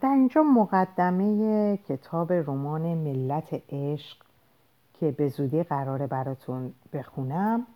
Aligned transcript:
در 0.00 0.08
اینجا 0.08 0.42
مقدمه 0.42 1.76
کتاب 1.76 2.32
رمان 2.32 2.82
ملت 2.82 3.62
عشق 3.72 4.16
که 5.00 5.10
به 5.10 5.28
زودی 5.28 5.62
قراره 5.62 6.06
براتون 6.06 6.74
بخونم 6.92 7.66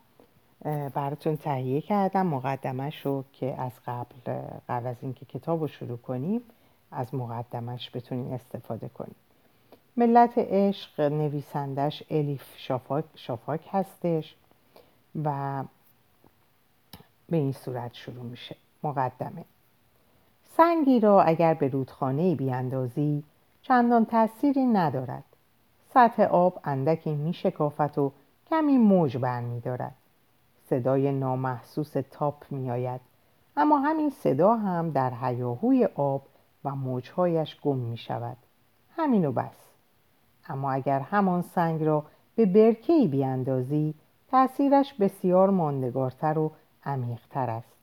براتون 0.94 1.36
تهیه 1.36 1.80
کردم. 1.80 2.26
مقدمش 2.26 3.06
رو 3.06 3.24
که 3.32 3.60
از 3.60 3.72
قبل 3.86 4.42
قبل 4.68 4.86
از 4.86 4.96
اینکه 5.02 5.24
کتاب 5.26 5.60
رو 5.60 5.68
شروع 5.68 5.96
کنیم 5.96 6.40
از 6.90 7.14
مقدمش 7.14 7.90
بتونیم 7.94 8.32
استفاده 8.32 8.88
کنیم 8.88 9.14
ملت 9.96 10.32
عشق 10.36 11.00
نویسندش 11.00 12.02
الیف 12.10 12.44
شافاک, 12.56 13.04
شافاک 13.14 13.68
هستش 13.70 14.36
و 15.24 15.64
به 17.28 17.36
این 17.36 17.52
صورت 17.52 17.94
شروع 17.94 18.24
میشه. 18.24 18.56
مقدمه. 18.82 19.44
سنگی 20.56 21.00
را 21.00 21.22
اگر 21.22 21.54
به 21.54 21.68
رودخانه 21.68 22.34
بیاندازی 22.34 23.24
چندان 23.62 24.04
تأثیری 24.04 24.66
ندارد. 24.66 25.24
سطح 25.94 26.22
آب 26.22 26.60
اندکی 26.64 27.14
می 27.14 27.32
شکافت 27.32 27.98
و 27.98 28.12
کمی 28.50 28.78
موج 28.78 29.16
برمیدارد. 29.16 29.94
صدای 30.64 31.12
نامحسوس 31.12 31.92
تاپ 32.10 32.44
می 32.50 32.70
آید 32.70 33.00
اما 33.56 33.78
همین 33.78 34.10
صدا 34.10 34.56
هم 34.56 34.90
در 34.90 35.12
هیاهوی 35.20 35.84
آب 35.84 36.22
و 36.64 36.74
موجهایش 36.74 37.60
گم 37.60 37.76
می 37.76 37.96
شود 37.96 38.36
همین 38.96 39.24
و 39.24 39.32
بس. 39.32 39.70
اما 40.48 40.72
اگر 40.72 41.00
همان 41.00 41.42
سنگ 41.42 41.82
را 41.82 42.04
به 42.36 42.46
برکهی 42.46 43.08
بیاندازی 43.08 43.94
تأثیرش 44.30 44.94
بسیار 44.94 45.50
ماندگارتر 45.50 46.38
و 46.38 46.52
عمیقتر 46.84 47.50
است. 47.50 47.76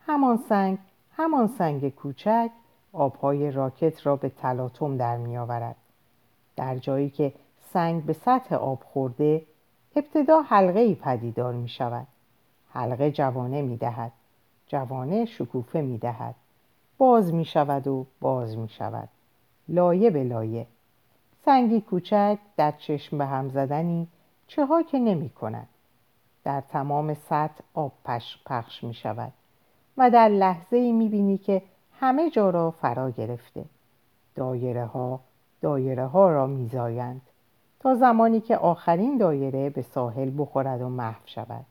همان 0.00 0.36
سنگ 0.36 0.78
همان 1.16 1.46
سنگ 1.46 1.88
کوچک 1.88 2.50
آبهای 2.92 3.50
راکت 3.50 4.06
را 4.06 4.16
به 4.16 4.28
تلاطم 4.28 4.96
در 4.96 5.16
می 5.16 5.36
آورد. 5.36 5.76
در 6.56 6.78
جایی 6.78 7.10
که 7.10 7.32
سنگ 7.72 8.04
به 8.04 8.12
سطح 8.12 8.54
آب 8.54 8.82
خورده 8.84 9.46
ابتدا 9.96 10.42
حلقه 10.42 10.80
ای 10.80 10.94
پدیدار 10.94 11.54
می 11.54 11.68
شود 11.68 12.06
حلقه 12.70 13.10
جوانه 13.10 13.62
می 13.62 13.76
دهد 13.76 14.12
جوانه 14.66 15.24
شکوفه 15.24 15.80
می 15.80 15.98
دهد 15.98 16.34
باز 16.98 17.34
می 17.34 17.44
شود 17.44 17.86
و 17.86 18.06
باز 18.20 18.56
می 18.56 18.68
شود 18.68 19.08
لایه 19.68 20.10
به 20.10 20.24
لایه. 20.24 20.66
سنگی 21.44 21.80
کوچک 21.80 22.38
در 22.56 22.70
چشم 22.70 23.18
به 23.18 23.26
هم 23.26 23.48
زدنی 23.48 24.08
چه 24.46 24.66
ها 24.66 24.82
که 24.82 24.98
نمی 24.98 25.30
کند 25.30 25.68
در 26.44 26.60
تمام 26.60 27.14
سطح 27.14 27.64
آب 27.74 27.92
پخش 28.44 28.84
می 28.84 28.94
شود 28.94 29.32
و 29.96 30.10
در 30.10 30.28
لحظه 30.28 30.76
ای 30.76 30.92
می 30.92 31.08
بینی 31.08 31.38
که 31.38 31.62
همه 32.00 32.30
جا 32.30 32.50
را 32.50 32.70
فرا 32.70 33.10
گرفته. 33.10 33.64
دایره 34.34 34.84
ها 34.84 35.20
دایره 35.60 36.06
ها 36.06 36.30
را 36.30 36.46
میزایند 36.46 37.20
تا 37.80 37.94
زمانی 37.94 38.40
که 38.40 38.56
آخرین 38.56 39.18
دایره 39.18 39.70
به 39.70 39.82
ساحل 39.82 40.30
بخورد 40.38 40.82
و 40.82 40.88
محو 40.88 41.20
شود. 41.26 41.64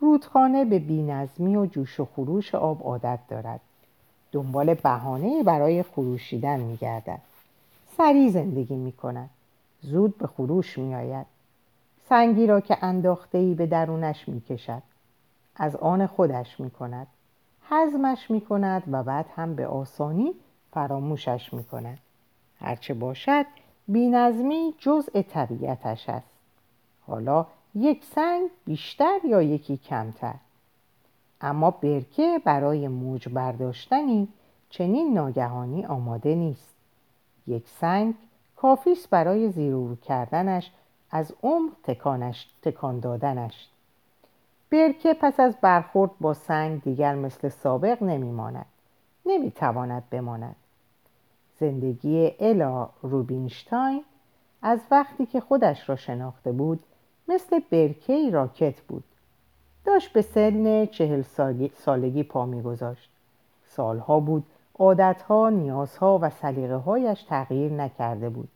رودخانه 0.00 0.64
به 0.64 0.78
بینظمی 0.78 1.56
و 1.56 1.66
جوش 1.66 2.00
و 2.00 2.04
خروش 2.04 2.54
آب 2.54 2.82
عادت 2.82 3.18
دارد. 3.28 3.60
دنبال 4.32 4.74
بهانه 4.74 5.42
برای 5.42 5.82
خروشیدن 5.82 6.60
میگردد. 6.60 7.20
سریع 7.96 8.30
زندگی 8.30 8.76
می 8.76 8.92
کند 8.92 9.30
زود 9.82 10.18
به 10.18 10.26
خروش 10.26 10.78
می 10.78 10.94
آید 10.94 11.26
سنگی 12.08 12.46
را 12.46 12.60
که 12.60 12.84
انداخته 12.84 13.38
ای 13.38 13.54
به 13.54 13.66
درونش 13.66 14.28
می 14.28 14.40
کشد 14.40 14.82
از 15.56 15.76
آن 15.76 16.06
خودش 16.06 16.60
می 16.60 16.70
کند 16.70 17.06
حزمش 17.72 18.30
می 18.30 18.40
کند 18.40 18.82
و 18.92 19.02
بعد 19.02 19.26
هم 19.36 19.54
به 19.54 19.66
آسانی 19.66 20.32
فراموشش 20.72 21.52
می 21.52 21.64
کند 21.64 21.98
هرچه 22.60 22.94
باشد 22.94 23.46
بینظمی 23.88 24.74
جزء 24.78 25.22
طبیعتش 25.22 26.08
است. 26.08 26.26
حالا 27.06 27.46
یک 27.74 28.04
سنگ 28.04 28.50
بیشتر 28.64 29.18
یا 29.24 29.42
یکی 29.42 29.76
کمتر. 29.76 30.34
اما 31.40 31.70
برکه 31.70 32.40
برای 32.44 32.88
موج 32.88 33.28
برداشتنی 33.28 34.28
چنین 34.70 35.14
ناگهانی 35.14 35.86
آماده 35.86 36.34
نیست. 36.34 36.74
یک 37.46 37.68
سنگ 37.68 38.14
کافیست 38.56 39.10
برای 39.10 39.50
زیر 39.50 39.94
کردنش 39.94 40.70
از 41.10 41.34
عمر 41.42 41.70
تکانش 41.82 42.48
تکان 42.62 43.00
دادنش. 43.00 43.68
برکه 44.72 45.14
پس 45.14 45.40
از 45.40 45.56
برخورد 45.60 46.10
با 46.20 46.34
سنگ 46.34 46.82
دیگر 46.82 47.14
مثل 47.14 47.48
سابق 47.48 48.02
نمیماند. 48.02 48.66
نمی‌تواند 49.26 50.02
بماند. 50.10 50.56
زندگی 51.60 52.32
الا 52.40 52.88
روبینشتاین 53.02 54.04
از 54.62 54.80
وقتی 54.90 55.26
که 55.26 55.40
خودش 55.40 55.88
را 55.88 55.96
شناخته 55.96 56.52
بود 56.52 56.80
مثل 57.28 57.60
برکه 57.70 58.30
راکت 58.30 58.80
بود. 58.80 59.04
داشت 59.84 60.12
به 60.12 60.22
سن 60.22 60.86
چهل 60.86 61.22
سالگی 61.74 62.22
پا 62.22 62.46
میگذاشت. 62.46 63.10
سالها 63.66 64.20
بود 64.20 64.46
عادتها، 64.78 65.50
نیازها 65.50 66.18
و 66.22 66.30
سلیقه 66.30 66.76
هایش 66.76 67.22
تغییر 67.22 67.72
نکرده 67.72 68.28
بود. 68.28 68.48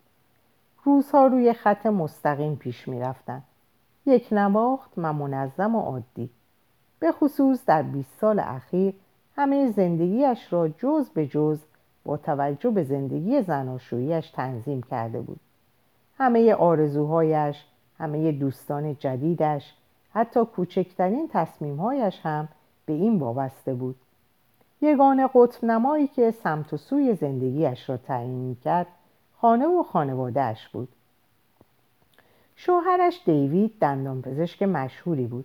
روزها 0.85 1.27
روی 1.27 1.53
خط 1.53 1.87
مستقیم 1.87 2.57
پیش 2.57 2.89
می 2.89 3.01
رفتن. 3.01 3.43
یک 4.07 4.29
نواخت 4.33 4.91
و 4.97 5.13
منظم 5.13 5.75
و 5.75 5.81
عادی. 5.81 6.31
به 6.99 7.13
خصوص 7.13 7.65
در 7.67 7.83
20 7.83 8.19
سال 8.21 8.39
اخیر 8.39 8.95
همه 9.37 9.71
زندگیش 9.71 10.53
را 10.53 10.69
جز 10.69 11.09
به 11.09 11.27
جز 11.27 11.59
با 12.05 12.17
توجه 12.17 12.71
به 12.71 12.85
زندگی 12.85 13.43
زناشوییش 13.43 14.31
تنظیم 14.31 14.83
کرده 14.83 15.21
بود. 15.21 15.41
همه 16.19 16.55
آرزوهایش 16.55 17.65
همه 17.99 18.33
دوستان 18.33 18.97
جدیدش 18.97 19.75
حتی 20.13 20.45
کوچکترین 20.45 21.29
تصمیمهایش 21.33 22.21
هم 22.23 22.49
به 22.87 22.93
این 22.93 23.19
وابسته 23.19 23.75
بود. 23.75 23.97
یگانه 24.81 25.29
قطب 25.35 25.65
نمایی 25.65 26.07
که 26.07 26.31
سمت 26.31 26.73
و 26.73 26.77
سوی 26.77 27.15
زندگیش 27.15 27.91
را 27.91 27.97
تعیین 27.97 28.57
کرد 28.65 28.87
خانه 29.41 29.67
و 29.67 29.83
خانوادهش 29.83 30.69
بود. 30.69 30.89
شوهرش 32.57 33.21
دیوید 33.25 33.79
دندان 33.81 34.23
پزشک 34.23 34.63
مشهوری 34.63 35.27
بود. 35.27 35.45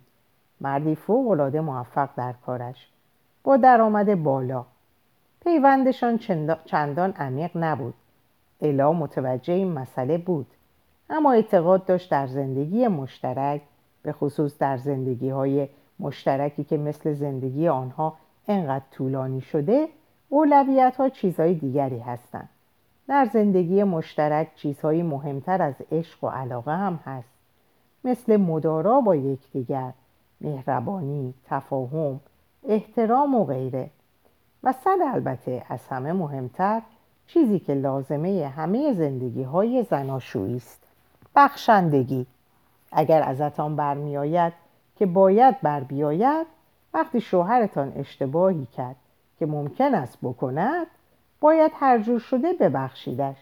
مردی 0.60 0.94
فوق 0.94 1.56
موفق 1.56 2.08
در 2.16 2.32
کارش. 2.32 2.88
با 3.44 3.56
درآمد 3.56 4.22
بالا. 4.22 4.64
پیوندشان 5.44 6.18
چندان 6.64 7.12
عمیق 7.12 7.50
نبود. 7.54 7.94
الا 8.60 8.92
متوجه 8.92 9.54
این 9.54 9.72
مسئله 9.72 10.18
بود. 10.18 10.46
اما 11.10 11.32
اعتقاد 11.32 11.84
داشت 11.84 12.10
در 12.10 12.26
زندگی 12.26 12.88
مشترک 12.88 13.62
به 14.02 14.12
خصوص 14.12 14.58
در 14.58 14.76
زندگی 14.76 15.28
های 15.28 15.68
مشترکی 16.00 16.64
که 16.64 16.76
مثل 16.76 17.12
زندگی 17.12 17.68
آنها 17.68 18.16
انقدر 18.48 18.84
طولانی 18.90 19.40
شده 19.40 19.88
اولویت 20.28 20.96
ها 20.96 21.08
چیزهای 21.08 21.54
دیگری 21.54 21.98
هستند. 21.98 22.48
در 23.12 23.28
زندگی 23.32 23.84
مشترک 23.84 24.54
چیزهایی 24.54 25.02
مهمتر 25.02 25.62
از 25.62 25.74
عشق 25.92 26.24
و 26.24 26.28
علاقه 26.28 26.76
هم 26.76 27.00
هست. 27.06 27.28
مثل 28.04 28.36
مدارا 28.36 29.00
با 29.00 29.16
یکدیگر 29.16 29.92
مهربانی 30.40 31.34
تفاهم 31.46 32.20
احترام 32.68 33.34
و 33.34 33.44
غیره. 33.44 33.90
و 34.64 34.72
صد 34.72 34.98
البته 35.14 35.62
از 35.68 35.88
همه 35.90 36.12
مهمتر 36.12 36.82
چیزی 37.26 37.58
که 37.58 37.74
لازمه 37.74 38.52
همه 38.56 38.92
زندگی 38.92 39.42
های 39.42 39.86
زناشویی 39.90 40.56
است 40.56 40.82
بخشندگی. 41.36 42.26
اگر 42.92 43.22
ازتان 43.22 43.76
برمیآید 43.76 44.52
که 44.96 45.06
باید 45.06 45.60
بر 45.60 45.80
بیاید 45.80 46.46
وقتی 46.94 47.20
شوهرتان 47.20 47.92
اشتباهی 47.96 48.66
کرد 48.66 48.96
که 49.38 49.46
ممکن 49.46 49.94
است 49.94 50.18
بکند 50.22 50.86
باید 51.42 51.72
هر 51.74 51.98
جور 51.98 52.18
شده 52.18 52.52
ببخشیدش. 52.52 53.36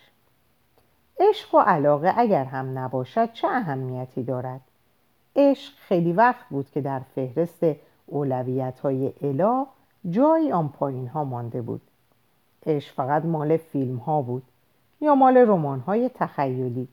عشق 1.18 1.54
و 1.54 1.58
علاقه 1.58 2.14
اگر 2.16 2.44
هم 2.44 2.78
نباشد 2.78 3.32
چه 3.32 3.48
اهمیتی 3.48 4.22
دارد؟ 4.22 4.60
عشق 5.36 5.72
خیلی 5.78 6.12
وقت 6.12 6.48
بود 6.50 6.70
که 6.70 6.80
در 6.80 7.00
فهرست 7.14 7.60
اولویت 8.06 8.80
های 8.80 9.12
اله 9.22 9.66
جایی 10.10 10.52
آن 10.52 10.68
پایین 10.68 11.08
ها 11.08 11.24
مانده 11.24 11.62
بود. 11.62 11.80
عشق 12.66 12.94
فقط 12.94 13.24
مال 13.24 13.56
فیلم 13.56 13.96
ها 13.96 14.22
بود 14.22 14.42
یا 15.00 15.14
مال 15.14 15.36
رمان 15.36 15.80
های 15.80 16.10
تخیلی. 16.14 16.88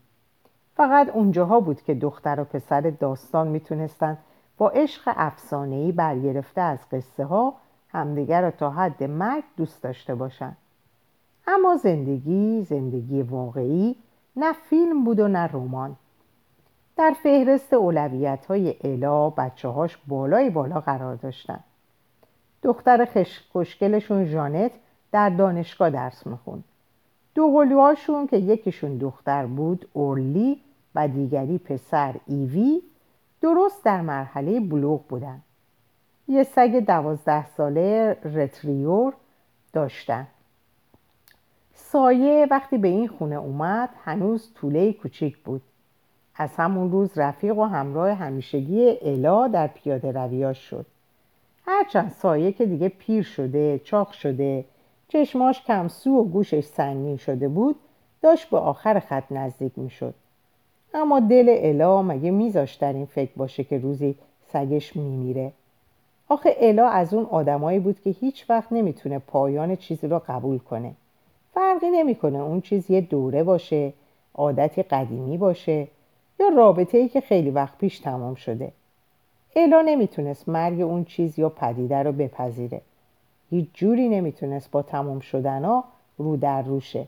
فقط 0.75 1.09
اونجاها 1.09 1.59
بود 1.59 1.81
که 1.81 1.93
دختر 1.93 2.39
و 2.39 2.43
پسر 2.43 2.81
داستان 2.81 3.47
می‌تونستند 3.47 4.17
با 4.57 4.69
عشق 4.69 5.13
افسانه‌ای 5.15 5.91
برگرفته 5.91 6.61
از 6.61 6.79
قصه 6.91 7.25
ها 7.25 7.53
همدیگر 7.89 8.41
را 8.41 8.51
تا 8.51 8.69
حد 8.69 9.03
مرگ 9.03 9.43
دوست 9.57 9.83
داشته 9.83 10.15
باشند 10.15 10.57
اما 11.47 11.75
زندگی 11.75 12.63
زندگی 12.63 13.21
واقعی 13.21 13.95
نه 14.35 14.53
فیلم 14.53 15.03
بود 15.03 15.19
و 15.19 15.27
نه 15.27 15.39
رمان. 15.39 15.95
در 16.97 17.15
فهرست 17.23 17.73
اولویت 17.73 18.45
های 18.45 18.75
الا 18.83 19.29
بچه 19.29 19.67
هاش 19.67 19.97
بالای 20.07 20.49
بالا 20.49 20.79
قرار 20.79 21.15
داشتن. 21.15 21.59
دختر 22.63 23.27
خوشگلشون 23.51 24.25
جانت 24.31 24.71
در 25.11 25.29
دانشگاه 25.29 25.89
درس 25.89 26.27
می‌خوند. 26.27 26.63
دو 27.35 27.51
قلوهاشون 27.51 28.27
که 28.27 28.37
یکیشون 28.37 28.97
دختر 28.97 29.45
بود 29.45 29.87
اورلی 29.93 30.61
و 30.95 31.07
دیگری 31.07 31.57
پسر 31.57 32.15
ایوی 32.25 32.81
درست 33.41 33.85
در 33.85 34.01
مرحله 34.01 34.59
بلوغ 34.59 35.07
بودن. 35.07 35.41
یه 36.27 36.43
سگ 36.43 36.83
دوازده 36.87 37.45
ساله 37.47 38.17
رتریور 38.23 39.13
داشتن. 39.73 40.27
سایه 41.79 42.47
وقتی 42.51 42.77
به 42.77 42.87
این 42.87 43.07
خونه 43.07 43.35
اومد 43.35 43.89
هنوز 44.03 44.49
طوله 44.55 44.93
کوچیک 44.93 45.37
بود. 45.37 45.61
از 46.35 46.49
همون 46.55 46.91
روز 46.91 47.17
رفیق 47.17 47.57
و 47.57 47.63
همراه 47.63 48.11
همیشگی 48.11 48.97
الا 49.01 49.47
در 49.47 49.67
پیاده 49.67 50.11
رویاش 50.11 50.57
شد. 50.57 50.85
هرچند 51.65 52.11
سایه 52.11 52.51
که 52.51 52.65
دیگه 52.65 52.89
پیر 52.89 53.23
شده 53.23 53.81
چاق 53.83 54.11
شده 54.11 54.65
چشماش 55.07 55.61
کمسو 55.61 56.11
و 56.11 56.23
گوشش 56.23 56.63
سنگین 56.63 57.17
شده 57.17 57.47
بود 57.47 57.75
داشت 58.21 58.49
به 58.49 58.57
آخر 58.57 58.99
خط 58.99 59.31
نزدیک 59.31 59.71
می‌شد. 59.75 60.13
اما 60.93 61.19
دل 61.19 61.55
الا 61.59 62.01
مگه 62.01 62.31
میذاش 62.31 62.75
در 62.75 62.93
این 62.93 63.05
فکر 63.05 63.31
باشه 63.35 63.63
که 63.63 63.77
روزی 63.77 64.15
سگش 64.53 64.95
میمیره؟ 64.95 65.51
آخه 66.27 66.55
الا 66.59 66.89
از 66.89 67.13
اون 67.13 67.25
آدمایی 67.25 67.79
بود 67.79 67.99
که 67.99 68.09
هیچ 68.09 68.49
وقت 68.49 68.71
نمی‌تونه 68.71 69.19
پایان 69.19 69.75
چیزی 69.75 70.07
رو 70.07 70.21
قبول 70.27 70.57
کنه. 70.57 70.93
فرقی 71.57 71.89
نمی‌کنه. 71.89 72.37
اون 72.37 72.61
چیز 72.61 72.91
یه 72.91 73.01
دوره 73.01 73.43
باشه 73.43 73.93
عادتی 74.33 74.83
قدیمی 74.83 75.37
باشه 75.37 75.87
یا 76.39 76.47
رابطه 76.49 76.97
ای 76.97 77.09
که 77.09 77.21
خیلی 77.21 77.49
وقت 77.49 77.77
پیش 77.77 77.99
تمام 77.99 78.35
شده. 78.35 78.71
الا 79.55 79.81
نمی‌تونست 79.81 80.49
مرگ 80.49 80.81
اون 80.81 81.03
چیز 81.03 81.39
یا 81.39 81.49
پدیده 81.49 82.03
رو 82.03 82.11
بپذیره. 82.11 82.81
هیچ 83.49 83.67
جوری 83.73 84.09
نمی‌تونست 84.09 84.71
با 84.71 84.81
تمام 84.81 85.19
شدنا 85.19 85.83
رو 86.17 86.37
در 86.37 86.61
روشه. 86.61 87.07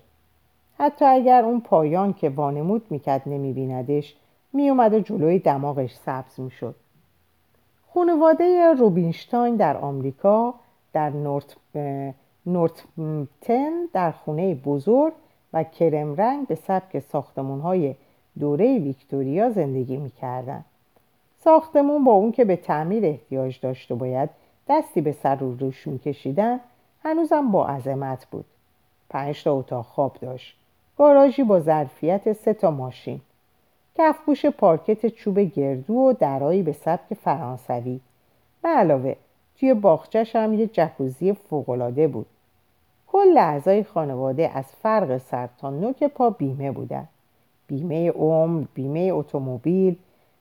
حتی 0.78 1.06
اگر 1.06 1.46
اون 1.46 1.62
پایان 1.62 2.14
که 2.14 2.30
وانمود 2.30 2.86
می‌کرد 2.90 3.22
نمیبیندش 3.26 4.16
میومد 4.54 4.94
و 4.94 5.00
جلوی 5.00 5.40
دماغش 5.40 5.96
سبز 5.96 6.40
می‌شد. 6.40 6.76
خانواده 7.94 8.74
روبینشتاین 8.74 9.56
در 9.56 9.78
آمریکا 9.78 10.54
در 10.94 11.10
نورت 11.10 11.56
نورتمتن 12.46 13.86
در 13.94 14.12
خونه 14.12 14.56
بزرگ 14.56 15.14
و 15.54 15.64
کرم 15.64 16.16
رنگ 16.16 16.48
به 16.48 16.56
سبک 16.56 17.00
ساختمون 17.00 17.60
های 17.60 17.96
دوره 18.40 18.80
ویکتوریا 18.80 19.50
زندگی 19.50 19.98
می‌کردن 19.98 20.66
ساختمون 21.44 22.04
با 22.04 22.12
اون 22.12 22.32
که 22.32 22.46
به 22.46 22.56
تعمیر 22.56 23.06
احتیاج 23.06 23.60
داشت 23.60 23.92
و 23.92 23.96
باید 23.96 24.30
دستی 24.70 25.02
به 25.02 25.12
سر 25.12 25.36
رو 25.36 25.56
روش 25.56 25.88
میکشیدن 25.88 26.60
هنوزم 27.04 27.52
با 27.52 27.68
عظمت 27.68 28.26
بود. 28.26 28.46
پنج 29.10 29.44
تا 29.44 29.54
اتاق 29.54 29.86
خواب 29.86 30.18
داشت. 30.22 30.56
گاراژی 30.98 31.44
با 31.44 31.60
ظرفیت 31.60 32.34
سه 32.34 32.54
تا 32.54 32.72
ماشین. 32.72 33.22
کفپوش 33.98 34.46
پارکت 34.46 35.06
چوب 35.06 35.40
گردو 35.40 35.94
و 35.94 36.14
درایی 36.14 36.64
به 36.64 36.74
سبک 36.74 37.14
فرانسوی. 37.14 38.00
به 38.62 38.70
علاوه 38.70 39.16
توی 39.60 39.74
باغچش 39.74 40.36
هم 40.36 40.54
یه 40.54 40.68
جکوزی 40.68 41.34
فوقالعاده 41.34 42.08
بود. 42.08 42.26
کل 43.08 43.38
اعضای 43.38 43.84
خانواده 43.84 44.52
از 44.54 44.66
فرق 44.66 45.18
سر 45.18 45.50
تا 45.58 45.70
نوک 45.70 46.04
پا 46.04 46.30
بیمه 46.30 46.72
بودن. 46.72 47.08
بیمه 47.68 48.12
عمر، 48.12 48.64
بیمه 48.74 49.00
اتومبیل، 49.14 49.96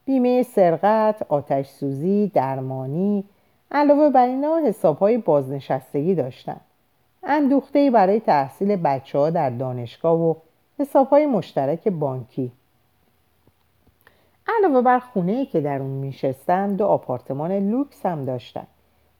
بیمه 0.05 0.43
سرقت، 0.43 1.27
آتش 1.29 1.69
سوزی، 1.69 2.31
درمانی 2.35 3.25
علاوه 3.71 4.11
بر 4.11 4.27
اینا 4.27 4.59
حسابهای 4.59 5.19
بازنشستگی 5.19 6.15
داشتن. 6.15 6.61
اندوخته 7.23 7.91
برای 7.91 8.21
تحصیل 8.21 8.77
بچه 8.77 9.19
ها 9.19 9.31
در 9.31 9.51
دانشگاه 9.51 10.21
و 10.21 10.35
حسابهای 10.79 11.27
مشترک 11.27 11.89
بانکی. 11.89 12.53
علاوه 14.59 14.83
بر 14.83 14.99
خونه 14.99 15.47
که 15.47 15.61
در 15.61 15.79
اون 15.79 15.91
میشستن 15.91 16.75
دو 16.75 16.87
آپارتمان 16.87 17.53
لوکس 17.71 18.07
هم 18.07 18.25
داشتن. 18.25 18.67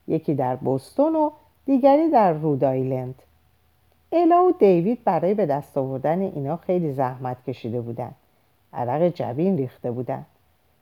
یکی 0.09 0.33
در 0.33 0.55
بوستون 0.55 1.15
و 1.15 1.29
دیگری 1.65 2.09
در 2.09 2.33
رودایلند 2.33 3.15
الا 4.11 4.45
و 4.45 4.51
دیوید 4.51 5.03
برای 5.03 5.33
به 5.33 5.45
دست 5.45 5.77
آوردن 5.77 6.21
اینا 6.21 6.57
خیلی 6.57 6.93
زحمت 6.93 7.37
کشیده 7.47 7.81
بودن. 7.81 8.11
عرق 8.73 9.07
جبین 9.07 9.57
ریخته 9.57 9.91
بودن. 9.91 10.25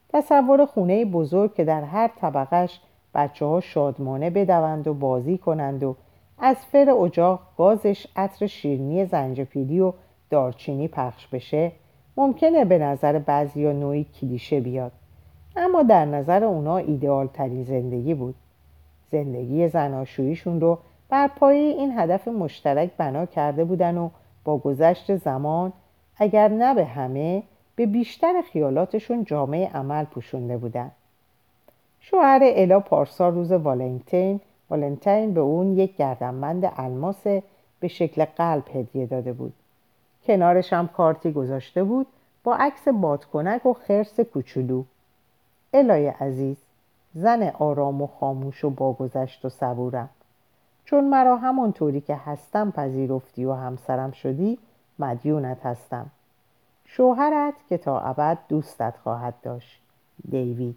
تصور 0.08 0.66
خونه 0.66 1.04
بزرگ 1.04 1.54
که 1.54 1.64
در 1.64 1.82
هر 1.82 2.08
طبقش 2.20 2.80
بچه 3.14 3.44
ها 3.44 3.60
شادمانه 3.60 4.30
بدوند 4.30 4.88
و 4.88 4.94
بازی 4.94 5.38
کنند 5.38 5.82
و 5.82 5.96
از 6.38 6.56
فر 6.56 6.90
اجاق 6.90 7.40
گازش 7.58 8.06
عطر 8.16 8.46
شیرنی 8.46 9.06
زنجپیلی 9.06 9.80
و 9.80 9.92
دارچینی 10.30 10.88
پخش 10.88 11.26
بشه 11.26 11.72
ممکنه 12.16 12.64
به 12.64 12.78
نظر 12.78 13.18
بعضی 13.18 13.60
یا 13.60 13.72
نوعی 13.72 14.06
کلیشه 14.20 14.60
بیاد. 14.60 14.92
اما 15.56 15.82
در 15.82 16.04
نظر 16.04 16.44
اونا 16.44 16.76
ایدئال 16.76 17.26
ترین 17.26 17.64
زندگی 17.64 18.14
بود. 18.14 18.34
زندگی 19.10 19.68
زناشوییشون 19.68 20.60
رو 20.60 20.78
بر 21.08 21.28
پایه 21.28 21.60
این 21.60 21.98
هدف 21.98 22.28
مشترک 22.28 22.90
بنا 22.96 23.26
کرده 23.26 23.64
بودن 23.64 23.98
و 23.98 24.10
با 24.44 24.58
گذشت 24.58 25.16
زمان 25.16 25.72
اگر 26.16 26.48
نه 26.48 26.74
به 26.74 26.84
همه 26.84 27.42
به 27.76 27.86
بیشتر 27.86 28.42
خیالاتشون 28.52 29.24
جامعه 29.24 29.68
عمل 29.68 30.04
پوشونده 30.04 30.56
بودن. 30.56 30.90
شوهر 32.00 32.40
الا 32.42 32.80
پارسا 32.80 33.28
روز 33.28 33.52
والنتین 33.52 34.40
والنتین 34.70 35.34
به 35.34 35.40
اون 35.40 35.78
یک 35.78 35.96
گردنبند 35.96 36.72
الماس 36.76 37.26
به 37.80 37.88
شکل 37.88 38.24
قلب 38.24 38.64
هدیه 38.74 39.06
داده 39.06 39.32
بود. 39.32 39.52
کنارش 40.26 40.72
هم 40.72 40.88
کارتی 40.88 41.32
گذاشته 41.32 41.84
بود 41.84 42.06
با 42.44 42.54
عکس 42.54 42.88
بادکنک 42.88 43.66
و 43.66 43.72
خرس 43.72 44.20
کوچولو. 44.20 44.84
الای 45.72 46.06
عزیز 46.06 46.56
زن 47.20 47.50
آرام 47.58 48.02
و 48.02 48.06
خاموش 48.06 48.64
و 48.64 48.70
باگذشت 48.70 49.44
و 49.44 49.48
صبورم. 49.48 50.08
چون 50.84 51.08
مرا 51.08 51.36
همانطوری 51.36 52.00
که 52.00 52.16
هستم 52.16 52.70
پذیرفتی 52.70 53.44
و 53.44 53.52
همسرم 53.52 54.10
شدی 54.10 54.58
مدیونت 54.98 55.66
هستم. 55.66 56.06
شوهرت 56.84 57.54
که 57.68 57.78
تا 57.78 58.00
ابد 58.00 58.38
دوستت 58.48 58.94
خواهد 59.02 59.34
داشت. 59.42 59.82
دیوید. 60.30 60.76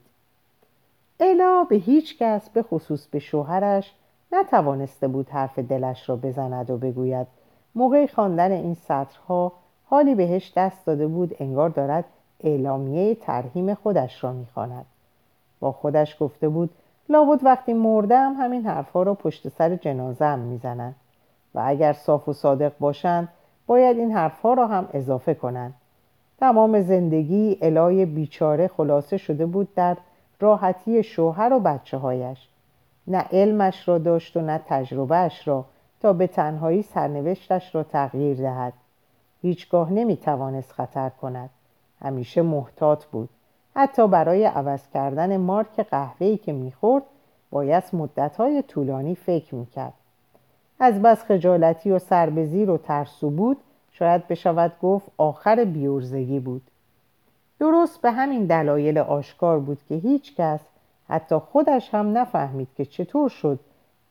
الا 1.19 1.63
به 1.63 1.75
هیچ 1.75 2.17
کس 2.17 2.49
به 2.49 2.63
خصوص 2.63 3.07
به 3.07 3.19
شوهرش 3.19 3.93
نتوانسته 4.31 5.07
بود 5.07 5.29
حرف 5.29 5.59
دلش 5.59 6.09
را 6.09 6.15
بزند 6.15 6.69
و 6.69 6.77
بگوید. 6.77 7.27
موقع 7.75 8.05
خواندن 8.05 8.51
این 8.51 8.73
سطرها 8.73 9.51
حالی 9.85 10.15
بهش 10.15 10.53
دست 10.55 10.85
داده 10.85 11.07
بود 11.07 11.35
انگار 11.39 11.69
دارد 11.69 12.05
اعلامیه 12.39 13.15
ترهیم 13.15 13.73
خودش 13.73 14.23
را 14.23 14.33
می‌خواند. 14.33 14.85
با 15.61 15.71
خودش 15.71 16.17
گفته 16.19 16.49
بود 16.49 16.69
لابد 17.09 17.43
وقتی 17.43 17.73
مردم 17.73 18.33
همین 18.33 18.65
حرفها 18.65 19.03
را 19.03 19.13
پشت 19.13 19.47
سر 19.47 19.75
جنازم 19.75 20.39
می‌زنند 20.39 20.95
و 21.55 21.61
اگر 21.65 21.93
صاف 21.93 22.29
و 22.29 22.33
صادق 22.33 22.71
باشند 22.79 23.29
باید 23.67 23.97
این 23.97 24.11
حرفها 24.11 24.53
را 24.53 24.67
هم 24.67 24.87
اضافه 24.93 25.33
کنند 25.33 25.73
تمام 26.39 26.81
زندگی 26.81 27.57
الای 27.61 28.05
بیچاره 28.05 28.67
خلاصه 28.67 29.17
شده 29.17 29.45
بود 29.45 29.75
در 29.75 29.97
راحتی 30.39 31.03
شوهر 31.03 31.53
و 31.53 31.59
بچه 31.59 31.97
هایش 31.97 32.47
نه 33.07 33.25
علمش 33.31 33.87
را 33.87 33.97
داشت 33.97 34.37
و 34.37 34.41
نه 34.41 34.61
تجربهش 34.67 35.47
را 35.47 35.65
تا 36.01 36.13
به 36.13 36.27
تنهایی 36.27 36.81
سرنوشتش 36.81 37.75
را 37.75 37.83
تغییر 37.83 38.37
دهد. 38.37 38.73
هیچگاه 39.41 39.93
نمی 39.93 40.17
توانست 40.17 40.71
خطر 40.71 41.09
کند. 41.09 41.49
همیشه 42.01 42.41
محتاط 42.41 43.05
بود. 43.05 43.29
حتی 43.75 44.07
برای 44.07 44.45
عوض 44.45 44.81
کردن 44.93 45.37
مارک 45.37 45.79
قهوه‌ای 45.79 46.37
که 46.37 46.53
می‌خورد 46.53 47.03
باید 47.51 47.83
مدتهای 47.93 48.61
طولانی 48.61 49.15
فکر 49.15 49.55
می‌کرد. 49.55 49.93
از 50.79 51.01
بس 51.01 51.23
خجالتی 51.23 51.91
و 51.91 51.99
سربزیر 51.99 52.69
و 52.69 52.77
ترسو 52.77 53.29
بود 53.29 53.57
شاید 53.91 54.27
بشود 54.27 54.71
گفت 54.81 55.11
آخر 55.17 55.65
بیورزگی 55.65 56.39
بود. 56.39 56.61
درست 57.59 58.01
به 58.01 58.11
همین 58.11 58.45
دلایل 58.45 58.97
آشکار 58.97 59.59
بود 59.59 59.77
که 59.89 59.95
هیچ 59.95 60.35
کس 60.35 60.59
حتی 61.09 61.35
خودش 61.35 61.93
هم 61.93 62.17
نفهمید 62.17 62.67
که 62.77 62.85
چطور 62.85 63.29
شد 63.29 63.59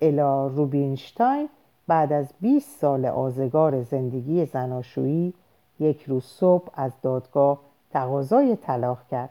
الا 0.01 0.47
روبینشتاین 0.47 1.49
بعد 1.87 2.13
از 2.13 2.33
20 2.41 2.81
سال 2.81 3.07
آزگار 3.07 3.83
زندگی 3.83 4.47
زناشویی 4.47 5.35
یک 5.81 6.03
روز 6.03 6.25
صبح 6.25 6.69
از 6.75 6.93
دادگاه 7.03 7.59
تقاضای 7.91 8.57
طلاق 8.57 8.99
کرد. 9.11 9.31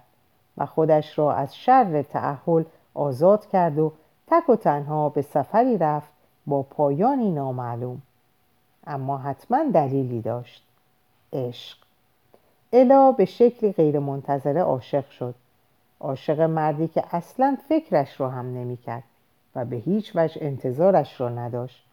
و 0.60 0.66
خودش 0.66 1.20
را 1.20 1.34
از 1.34 1.56
شر 1.56 2.02
تعهل 2.02 2.64
آزاد 2.94 3.48
کرد 3.48 3.80
و 3.80 3.92
تک 4.28 4.50
و 4.50 4.56
تنها 4.56 5.10
به 5.10 5.22
سفری 5.22 5.78
رفت 5.78 6.10
با 6.48 6.62
پایانی 6.62 7.32
نامعلوم. 7.32 8.02
اما 8.88 9.18
حتما 9.18 9.64
دلیلی 9.74 10.22
داشت. 10.22 10.64
عشق. 11.34 11.78
الا 12.74 13.12
به 13.12 13.26
شکلی 13.26 13.72
غیرمنتظره 13.72 14.62
عاشق 14.62 15.10
شد. 15.10 15.36
عاشق 16.00 16.42
مردی 16.42 16.88
که 16.88 17.04
اصلا 17.12 17.58
فکرش 17.70 18.20
را 18.20 18.30
هم 18.30 18.46
نمی‌کرد 18.46 19.04
و 19.56 19.66
به 19.66 19.76
هیچ 19.76 20.12
وجه 20.16 20.38
انتظارش 20.42 21.22
را 21.22 21.30
نداشت. 21.30 21.86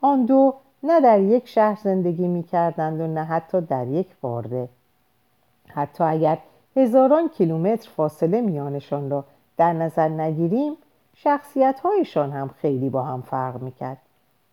آن 0.00 0.24
دو 0.24 0.54
نه 0.82 1.00
در 1.00 1.20
یک 1.20 1.48
شهر 1.48 1.78
زندگی 1.82 2.28
می 2.28 2.42
کردند 2.42 3.00
و 3.00 3.06
نه 3.06 3.24
حتی 3.24 3.60
در 3.60 3.86
یک 3.86 4.06
بارده 4.20 4.68
حتی 5.68 6.04
اگر 6.04 6.38
هزاران 6.76 7.28
کیلومتر 7.28 7.90
فاصله 7.90 8.40
میانشان 8.40 9.10
را 9.10 9.24
در 9.56 9.72
نظر 9.72 10.08
نگیریم 10.08 10.72
شخصیت 11.16 11.80
هایشان 11.80 12.32
هم 12.32 12.50
خیلی 12.58 12.90
با 12.90 13.02
هم 13.02 13.22
فرق 13.22 13.62
می‌کرد. 13.62 13.98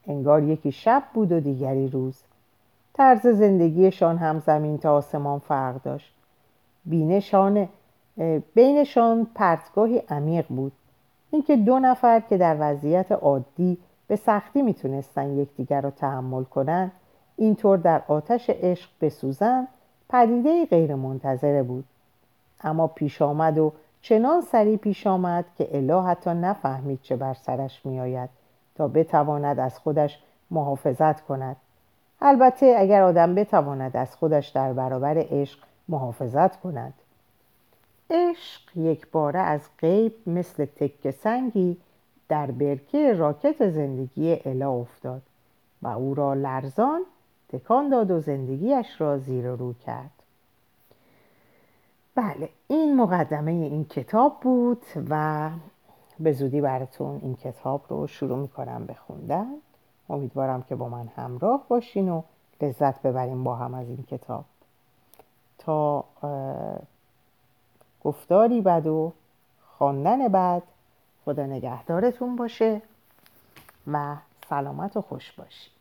انگار 0.08 0.44
یکی 0.44 0.72
شب 0.72 1.04
بود 1.14 1.32
و 1.32 1.40
دیگری 1.40 1.88
روز. 1.88 2.24
طرز 2.94 3.28
زندگیشان 3.28 4.18
هم 4.18 4.40
زمین 4.40 4.78
تا 4.78 4.94
آسمان 4.94 5.40
فرق 5.40 5.82
داشت. 5.84 6.14
بینشان 6.86 7.68
بینشان 8.56 9.28
پرتگاهی 9.36 9.98
عمیق 10.10 10.46
بود. 10.48 10.72
اینکه 11.32 11.56
دو 11.56 11.80
نفر 11.80 12.20
که 12.20 12.38
در 12.38 12.58
وضعیت 12.60 13.12
عادی 13.12 13.78
به 14.08 14.16
سختی 14.16 14.62
می‌تونستن 14.62 15.38
یکدیگر 15.38 15.82
را 15.82 15.92
تحمل 15.92 16.44
کنند 16.44 16.92
اینطور 17.36 17.78
در 17.78 18.02
آتش 18.08 18.50
عشق 18.50 18.90
بسوزند 19.02 19.68
پدیده 20.10 20.66
غیر 20.66 20.96
منتظره 20.96 21.64
بود. 21.64 21.86
اما 22.62 22.88
پیش 22.88 23.22
آمد 23.22 23.58
و 23.58 23.74
چنان 24.02 24.42
سریع 24.42 24.78
پیش 24.78 25.08
آمد 25.08 25.46
که 25.58 25.78
اله 25.78 26.04
حتی 26.04 26.30
نفهمید 26.30 27.00
چه 27.02 27.16
بر 27.16 27.34
سرش 27.34 27.86
میآید 27.86 28.30
تا 28.76 28.88
بتواند 28.88 29.60
از 29.60 29.80
خودش 29.80 30.20
محافظت 30.52 31.22
کند. 31.22 31.56
البته 32.22 32.76
اگر 32.78 33.02
آدم 33.02 33.36
بتواند 33.36 33.98
از 33.98 34.16
خودش 34.16 34.48
در 34.48 34.74
برابر 34.74 35.26
عشق 35.30 35.60
محافظت 35.90 36.60
کند. 36.60 36.94
عشق 38.10 38.78
یک 38.78 39.08
باره 39.12 39.40
از 39.40 39.62
غیب 39.80 40.14
مثل 40.28 40.66
تک 40.66 41.12
سنگی 41.12 41.78
در 42.30 42.52
برکه 42.52 43.14
راکت 43.14 43.70
زندگی 43.70 44.38
الا 44.46 44.72
افتاد 44.72 45.22
و 45.82 45.88
او 45.88 46.14
را 46.14 46.34
لرزان 46.34 47.02
تکان 47.50 47.90
داد 47.90 48.12
و 48.12 48.20
زندگیش 48.20 49.02
را 49.02 49.18
زیر 49.18 49.48
رو 49.48 49.74
کرد. 49.74 50.19
بله 52.20 52.50
این 52.68 52.96
مقدمه 52.96 53.52
این 53.52 53.86
کتاب 53.86 54.40
بود 54.42 54.82
و 55.10 55.50
به 56.20 56.32
زودی 56.32 56.62
براتون 56.62 57.20
این 57.24 57.36
کتاب 57.36 57.86
رو 57.90 58.08
شروع 58.08 58.38
می‌کنم 58.38 58.86
بخوندن 58.86 59.48
امیدوارم 60.10 60.62
که 60.62 60.76
با 60.76 60.90
من 60.90 61.08
همراه 61.08 61.66
باشین 61.68 62.10
و 62.10 62.22
لذت 62.62 63.02
ببریم 63.02 63.44
با 63.44 63.56
هم 63.56 63.74
از 63.74 63.88
این 63.88 64.04
کتاب. 64.04 64.46
تا 65.58 66.06
گفتاری 68.04 68.62
بد 68.62 68.88
و 68.88 69.14
خواندن 69.78 70.28
بعد 70.28 70.64
خدا 71.26 71.46
نگهدارتون 71.46 72.36
باشه 72.36 72.82
و 73.88 74.16
سلامت 74.50 74.98
و 74.98 75.02
خوش 75.02 75.32
باشید 75.32 75.79